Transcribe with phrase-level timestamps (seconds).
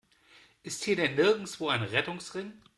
[0.63, 2.53] Ist hier denn nirgendwo ein Rettungsring?